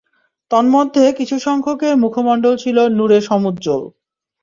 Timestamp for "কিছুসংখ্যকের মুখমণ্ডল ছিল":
1.19-2.77